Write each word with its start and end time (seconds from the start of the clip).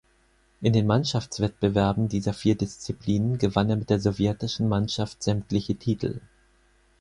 In 0.61 0.73
den 0.73 0.87
Mannschaftswettbewerben 0.87 2.07
dieser 2.09 2.33
vier 2.33 2.55
Disziplinen 2.57 3.37
gewann 3.37 3.69
er 3.69 3.75
mit 3.75 3.91
der 3.91 3.99
sowjetischen 3.99 4.67
Mannschaft 4.67 5.21
sämtliche 5.21 5.75
Titel. 5.75 6.21